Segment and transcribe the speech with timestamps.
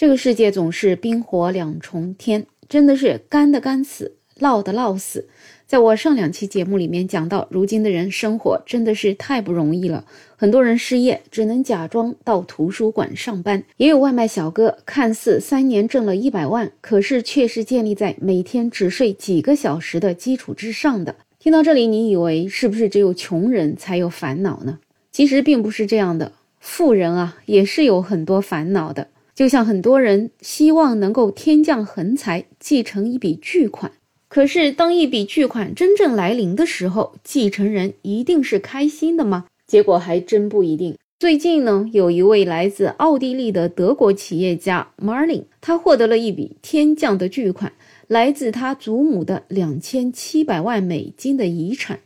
[0.00, 5.28] 这个世界总是冰火两重天，真的是干的干死，涝的涝死。
[5.66, 21.14] 在我上两期节目里面讲到，如今的人生活真的是太不容易了，很多人失业，只能假装到图书馆上班；也有外卖小哥，看似三年挣了一百万，可是却是建立在每天只睡几个小时的基础之上的。
[21.38, 24.78] 听到这里，你以为是不是只有穷人才有烦恼呢？
[25.12, 29.08] 其实并不是这样的，富人啊也是有很多烦恼的。
[29.40, 33.90] 就像很多人希望能够天降横财，继承一笔巨款。
[34.28, 39.46] 可是，当一笔巨款真正来临的时候，继承人一定是开心的吗？
[39.66, 40.94] 结果还真不一定。
[41.18, 47.72] 最近呢，有一位来自奥地利的德国企业家 Marlin，他获得了一笔天降的巨款，
[48.08, 52.00] 来自他祖母的两千七百万美金的遗产。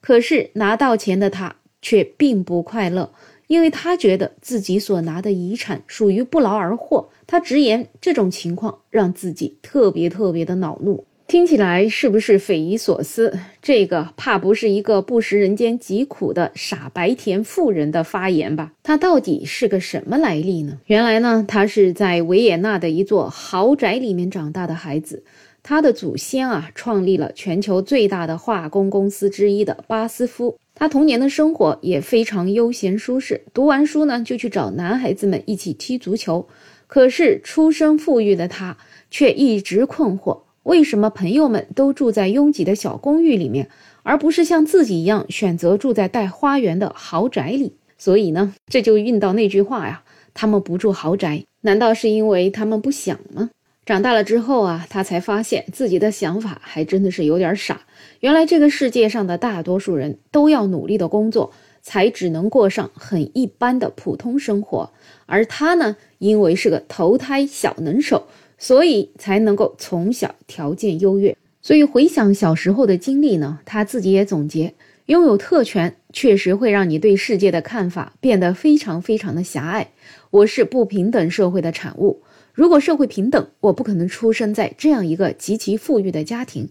[0.00, 3.12] 可是拿到钱的他却并不快乐，
[3.50, 7.08] 因为他觉得自己所拿的遗产属于不劳而获。
[7.26, 11.04] 他直言，这种情况让自己特别特别的恼怒。
[11.26, 13.36] 听起来是不是匪夷所思？
[13.60, 18.72] 这个怕不是一个不食人间疾苦的傻白甜妇人的发言吧？
[18.84, 20.78] 他到底是个什么来历呢？
[20.86, 25.24] 原来呢，他是在维也纳的一座豪宅里面长大的孩子。
[25.62, 30.56] 他的祖先啊，创立了全球最大的化工公司之一的巴斯夫。
[30.80, 36.48] 他童年的生活也非常悠闲舒适，读完书呢，就去找男孩子们一起踢足球。
[36.86, 38.78] 可是出身富裕的他
[39.10, 40.40] 却一直困惑。
[40.62, 43.68] 为什么朋友们都住在拥挤的小公寓里面，
[44.02, 47.74] 而不是像自己一样选择住在带花园的豪宅里？
[47.98, 53.50] 所以呢，这就运到那句话呀：他们不住豪宅，难道是因为他们不想吗？
[53.90, 57.80] 长大了之后啊，他才发现自己的想法还真的是有点傻。
[58.20, 64.92] 原来这个世界上的大多数人都要努力的工作，才只能过上很一般的普通生活，
[65.26, 68.28] 而他呢，因为是个投胎小能手。
[68.58, 71.36] 所以才能够从小条件优越。
[71.60, 74.74] 所以回想小时候的经历呢，他自己也总结：
[75.06, 79.88] 拥有特权确实会让你对世界的看法变得非常非常的狭隘。
[80.30, 82.22] 我是不平等社会的产物。
[82.52, 86.68] 如果社会平等，我不可能出生在这样一个极其富裕的家庭。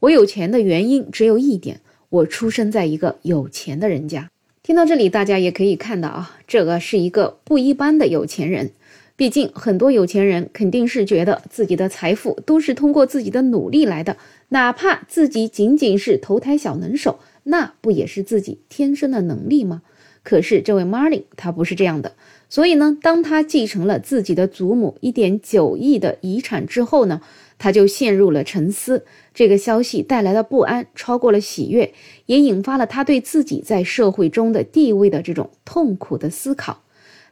[0.00, 4.30] 我有钱的原因只有一点：我出生在一个有钱的人家。
[4.62, 8.70] 听到这里，大家也可以看到啊，这个是一个不一般的有钱人。
[9.14, 14.16] 毕竟，很多有钱人肯定是觉得自己的财富都是通过自己的努力来的，
[14.48, 19.82] 哪怕自己仅仅是投胎小能手，那不也是自己天生的能力吗？
[20.22, 22.14] 可是这位 Marlin 他不是这样的，
[22.48, 27.20] 所以呢，当他继承了自己的祖母一点九亿的遗产之后呢，
[27.58, 29.04] 他就陷入了沉思。
[29.34, 31.92] 这个消息带来的不安超过了喜悦，
[32.26, 36.82] 也引发了他对自己在社会中的地位的这种痛苦的思考。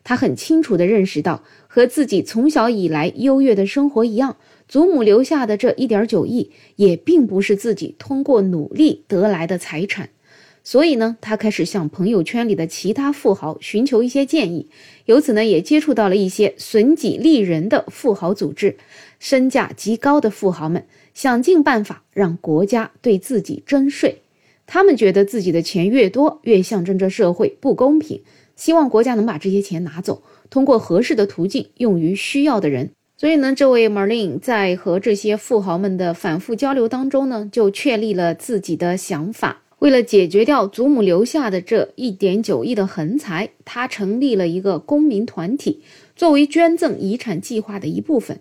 [0.03, 4.37] 他很清楚地认识到，和自己从小以来优越的生活一样，
[4.67, 10.09] 祖母留下的这一点九亿也并不是自己通过努力得来的财产。
[10.63, 14.69] 所以呢，他开始向朋友圈里的其他富豪寻求一些建议，
[15.07, 18.77] 由此呢，也接触到了一些损己利人的富豪组织。
[19.19, 24.23] 身价极高的富豪们想尽办法让国家对自己征税，
[24.67, 28.23] 他们觉得自己的钱越多，越象征着社会不公平。
[28.57, 32.91] 希望国家能把这些钱拿走，通过合适的途径用于需要的人。
[33.17, 39.63] 所以呢，这位 marline 在和这些富豪们的反复交流当中呢，就确立了自己的想法。
[39.81, 45.83] 为了解决掉祖母留下的这一点九亿的横财，他成立了一个公民团体，
[46.15, 48.39] 作为捐赠遗产计划的一部分。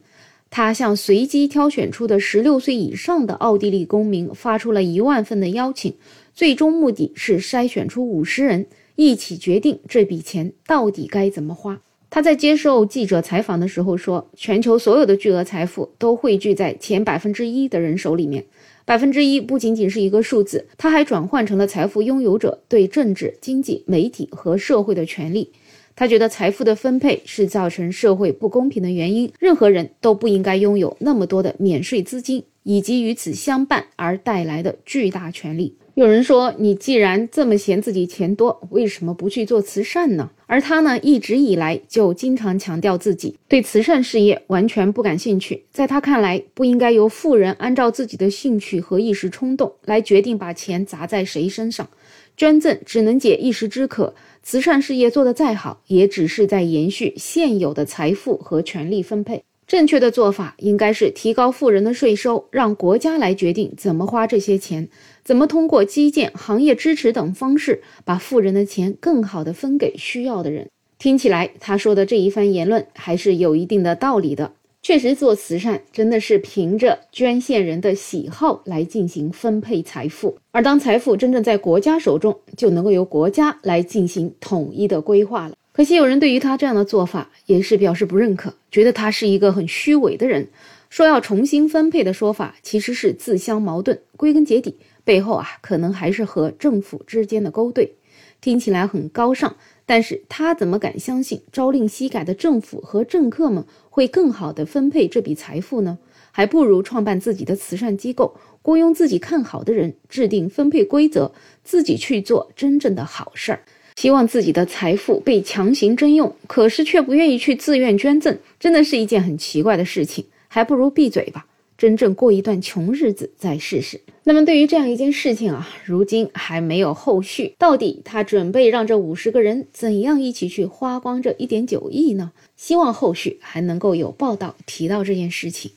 [0.49, 5.93] 他向随机挑选出的十六岁以上的奥地利公民发出了一万份的邀请，
[6.33, 8.65] 最终目的是筛选出五十人。
[8.95, 11.79] 一起决定这笔钱到底该怎么花。
[12.09, 18.43] 他在接受记者采访的时候说：“全球所有的巨额财富都汇聚在前百分之一的人手里面。
[18.89, 25.51] 百分之一不仅仅是一个数字，它还转换成了财富拥有者对政治、经济、媒体和社会的权利。
[25.95, 40.29] 他觉得财富的分配是造成社会不公平的原因，任何人都不应该拥有那么多的免税资金以及与此相伴而带来的巨大权利。”有人说，你既然这么嫌自己钱多，为什么不去做慈善呢？
[40.45, 45.65] 而他呢，一直以来就经常强调自己对慈善事业完全不感兴趣。
[45.71, 51.89] 在他看来，不应该由富人按照自己的兴趣和一时冲动来决定把钱砸在谁身上。
[52.37, 59.43] 捐赠只能解一时之渴，慈善事业做得再好，也只是在延续现有的财富和权力分配。
[59.69, 64.89] 正确的做法应该是提高富人的税收，让国家来决定怎么花这些钱，
[65.23, 70.67] 怎么通过基建、行业支持等方式，把富人的钱更好的分给需要的人。
[70.97, 74.53] 听起来他说的这一番言论还是有一定的道理的。
[74.81, 85.53] 确实，做慈善真的是凭着捐献人的喜好来进行分配财富，而当财富真正在国家手中，就能够由国家来进行统一的规划了。
[85.79, 90.49] 可惜有人对于他这样的做法也是表示不认可，觉得他是一个很虚伪的人。
[90.89, 97.95] 说要重新分配的说法其实是自相矛盾，归根结底背后啊，可能还是和政府之间的勾兑。
[98.41, 99.55] 听起来很高尚，
[99.85, 105.97] 但是他怎么敢相信朝令夕改的政府和政客们会更好的分配这笔财富呢？
[106.31, 111.31] 还不如创办自己的慈善机构，雇佣自己看好的人，制定分配规则，
[111.63, 113.61] 自己去做真正的好事儿。
[113.99, 120.23] 希望自己的财富被强行征用，可是却不愿意去自愿捐赠，真的是一件很奇怪的事情。
[120.47, 121.45] 还不如闭嘴吧，
[121.77, 123.99] 真正过一段穷日子再试试。
[124.23, 127.53] 那么，对于这样一件事情啊，如今还没有后续。
[127.57, 132.31] 到底他准备让这五十个人怎样一起去花光这一点九亿呢？
[132.55, 135.71] 希望后续还能够有报道提到这件事情。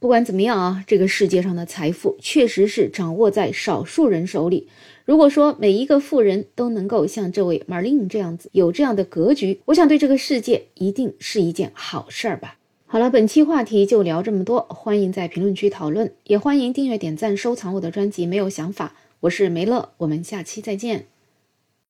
[0.00, 4.66] 不管怎么样啊，这个世界上的财富确实是掌握在少数人手里。
[5.04, 12.56] 如果说每一个富人都能够像这位 marline 这样子有这样的格局，我想对这个世界一定是一件好事儿吧。
[12.86, 18.24] 好了，本期话题就聊这么多，欢迎在评论区讨论，也欢迎订阅、点赞、收藏我的专辑。
[18.24, 21.04] 没有想法，我是梅乐，我们下期再见。